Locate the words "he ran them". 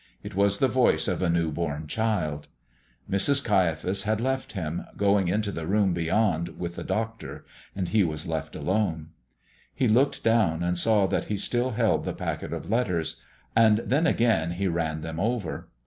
14.53-15.19